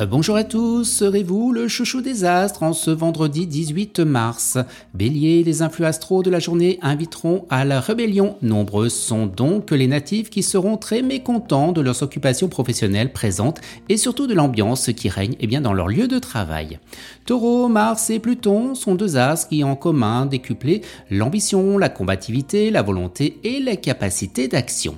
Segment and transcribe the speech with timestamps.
[0.00, 4.56] Euh, bonjour à tous, serez-vous le chouchou des astres en ce vendredi 18 mars?
[4.94, 8.36] Bélier, les influx astraux de la journée inviteront à la rébellion.
[8.40, 13.60] Nombreux sont donc les natifs qui seront très mécontents de leurs occupations professionnelles présentes
[13.90, 16.78] et surtout de l'ambiance qui règne eh bien, dans leur lieu de travail.
[17.26, 20.80] Taureau, Mars et Pluton sont deux astres qui en commun décuplé
[21.10, 24.94] l'ambition, la combativité, la volonté et la capacité d'action.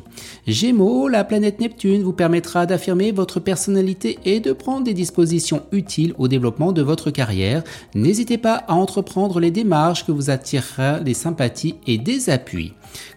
[0.46, 6.14] Gémeaux, la planète Neptune vous permettra d'affirmer votre personnalité et de prendre des dispositions utiles
[6.18, 11.14] au développement de votre carrière, n'hésitez pas à entreprendre les démarches que vous attirera des
[11.14, 12.72] sympathies et des appuis.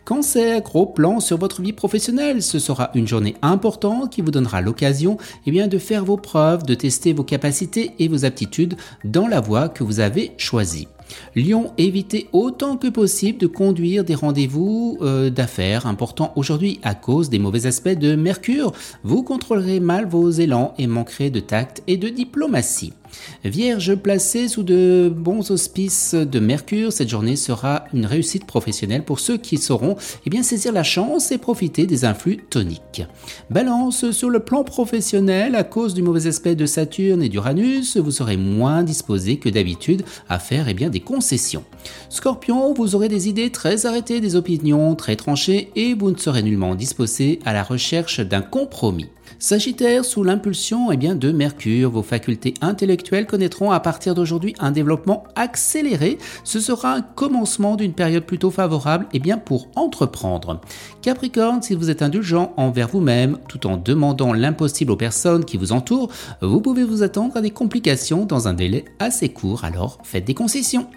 [0.06, 2.42] Cancer, gros plan sur votre vie professionnelle.
[2.42, 6.64] Ce sera une journée importante qui vous donnera l'occasion eh bien, de faire vos preuves,
[6.64, 10.88] de tester vos capacités et vos aptitudes dans la voie que vous avez choisie.
[11.36, 17.30] Lion, évitez autant que possible de conduire des rendez-vous euh, d'affaires importants aujourd'hui à cause
[17.30, 18.72] des mauvais aspects de Mercure.
[19.04, 22.94] Vous contrôlerez mal vos élans et manquerez de tact et de diplomatie.
[23.44, 29.20] Vierge placée sous de bons auspices de Mercure, cette journée sera une réussite professionnelle pour
[29.20, 33.04] ceux qui sauront eh saisir la chance et profiter des influx toniques.
[33.50, 38.12] Balance sur le plan professionnel, à cause du mauvais aspect de Saturne et d'Uranus, vous
[38.12, 41.64] serez moins disposé que d'habitude à faire eh des concessions.
[42.10, 46.44] Scorpion, vous aurez des idées très arrêtées, des opinions très tranchées et vous ne serez
[46.44, 49.10] nullement disposé à la recherche d'un compromis.
[49.40, 54.72] Sagittaire, sous l'impulsion eh bien, de Mercure, vos facultés intellectuelles connaîtront à partir d'aujourd'hui un
[54.72, 56.18] développement accéléré.
[56.44, 60.62] Ce sera un commencement d'une période plutôt favorable eh bien, pour entreprendre.
[61.02, 65.72] Capricorne, si vous êtes indulgent envers vous-même tout en demandant l'impossible aux personnes qui vous
[65.72, 66.10] entourent,
[66.42, 70.34] vous pouvez vous attendre à des complications dans un délai assez court, alors faites des
[70.34, 70.88] concessions.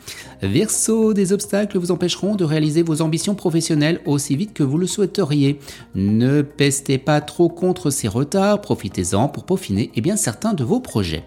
[0.42, 4.86] Verseau, des obstacles vous empêcheront de réaliser vos ambitions professionnelles aussi vite que vous le
[4.86, 5.58] souhaiteriez.
[5.94, 10.80] Ne pestez pas trop contre ces retards profitez-en pour peaufiner eh bien, certains de vos
[10.80, 11.24] projets.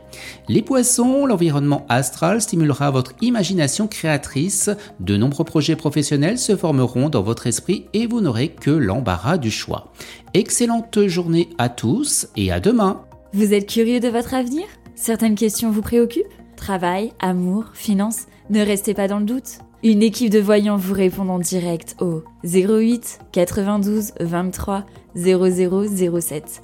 [0.63, 4.69] Poissons, l'environnement astral stimulera votre imagination créatrice.
[4.99, 9.51] De nombreux projets professionnels se formeront dans votre esprit et vous n'aurez que l'embarras du
[9.51, 9.93] choix.
[10.33, 13.03] Excellente journée à tous et à demain.
[13.33, 14.63] Vous êtes curieux de votre avenir?
[14.95, 16.25] Certaines questions vous préoccupent?
[16.55, 19.59] Travail, amour, finances Ne restez pas dans le doute.
[19.83, 24.85] Une équipe de voyants vous répond en direct au 08 92 23
[25.15, 26.63] 0007.